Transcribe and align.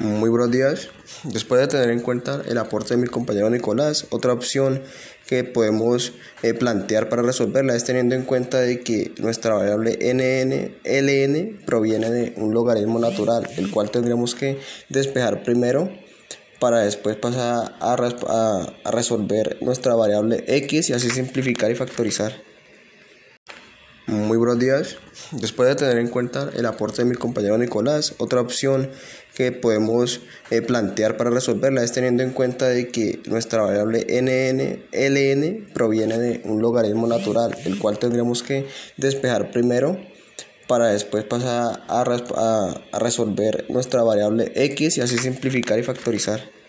Muy 0.00 0.30
buenos 0.30 0.50
días. 0.50 0.88
Después 1.24 1.60
de 1.60 1.68
tener 1.68 1.90
en 1.90 2.00
cuenta 2.00 2.40
el 2.48 2.56
aporte 2.56 2.94
de 2.94 3.02
mi 3.02 3.06
compañero 3.06 3.50
Nicolás, 3.50 4.06
otra 4.08 4.32
opción 4.32 4.82
que 5.26 5.44
podemos 5.44 6.14
eh, 6.42 6.54
plantear 6.54 7.10
para 7.10 7.20
resolverla 7.20 7.76
es 7.76 7.84
teniendo 7.84 8.14
en 8.14 8.22
cuenta 8.22 8.62
de 8.62 8.80
que 8.80 9.12
nuestra 9.18 9.52
variable 9.52 9.98
nn, 10.00 10.74
ln 10.84 11.60
proviene 11.66 12.10
de 12.10 12.32
un 12.38 12.54
logaritmo 12.54 12.98
natural, 12.98 13.46
el 13.58 13.70
cual 13.70 13.90
tendremos 13.90 14.34
que 14.34 14.58
despejar 14.88 15.42
primero 15.42 15.90
para 16.60 16.78
después 16.78 17.16
pasar 17.16 17.74
a, 17.78 18.72
a 18.84 18.90
resolver 18.90 19.58
nuestra 19.60 19.96
variable 19.96 20.44
x 20.46 20.88
y 20.88 20.94
así 20.94 21.10
simplificar 21.10 21.70
y 21.70 21.74
factorizar. 21.74 22.32
Muy 24.10 24.38
buenos 24.38 24.58
días. 24.58 24.96
Después 25.30 25.68
de 25.68 25.76
tener 25.76 25.98
en 25.98 26.08
cuenta 26.08 26.50
el 26.56 26.66
aporte 26.66 27.02
de 27.02 27.08
mi 27.08 27.14
compañero 27.14 27.56
Nicolás, 27.56 28.16
otra 28.18 28.40
opción 28.40 28.90
que 29.36 29.52
podemos 29.52 30.20
eh, 30.50 30.62
plantear 30.62 31.16
para 31.16 31.30
resolverla 31.30 31.84
es 31.84 31.92
teniendo 31.92 32.24
en 32.24 32.32
cuenta 32.32 32.66
de 32.66 32.88
que 32.88 33.20
nuestra 33.26 33.62
variable 33.62 34.04
nn, 34.20 34.82
ln 34.90 35.68
proviene 35.72 36.18
de 36.18 36.40
un 36.44 36.60
logaritmo 36.60 37.06
natural, 37.06 37.56
el 37.64 37.78
cual 37.78 38.00
tendremos 38.00 38.42
que 38.42 38.66
despejar 38.96 39.52
primero 39.52 39.96
para 40.66 40.88
después 40.88 41.22
pasar 41.22 41.84
a, 41.86 42.02
a 42.92 42.98
resolver 42.98 43.66
nuestra 43.68 44.02
variable 44.02 44.50
x 44.56 44.98
y 44.98 45.02
así 45.02 45.18
simplificar 45.18 45.78
y 45.78 45.84
factorizar. 45.84 46.59